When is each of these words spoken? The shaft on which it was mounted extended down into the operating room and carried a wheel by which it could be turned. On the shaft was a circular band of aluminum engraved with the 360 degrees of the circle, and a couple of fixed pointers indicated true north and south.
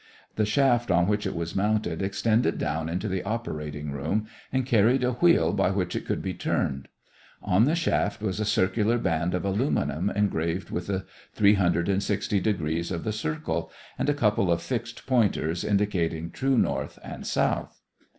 The 0.35 0.47
shaft 0.47 0.89
on 0.89 1.05
which 1.07 1.27
it 1.27 1.35
was 1.35 1.55
mounted 1.55 2.01
extended 2.01 2.57
down 2.57 2.89
into 2.89 3.07
the 3.07 3.21
operating 3.21 3.91
room 3.91 4.25
and 4.51 4.65
carried 4.65 5.03
a 5.03 5.11
wheel 5.11 5.53
by 5.53 5.69
which 5.69 5.95
it 5.95 6.07
could 6.07 6.23
be 6.23 6.33
turned. 6.33 6.87
On 7.43 7.65
the 7.65 7.75
shaft 7.75 8.19
was 8.19 8.39
a 8.39 8.43
circular 8.45 8.97
band 8.97 9.35
of 9.35 9.45
aluminum 9.45 10.09
engraved 10.09 10.71
with 10.71 10.87
the 10.87 11.05
360 11.33 12.39
degrees 12.39 12.89
of 12.89 13.03
the 13.03 13.13
circle, 13.13 13.69
and 13.99 14.09
a 14.09 14.15
couple 14.15 14.51
of 14.51 14.63
fixed 14.63 15.05
pointers 15.05 15.63
indicated 15.63 16.33
true 16.33 16.57
north 16.57 16.97
and 17.03 17.27
south. 17.27 17.79